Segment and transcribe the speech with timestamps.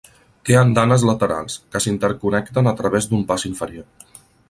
[0.47, 4.15] Té andanes laterals, que s'interconnecten a través d'un pas inferior.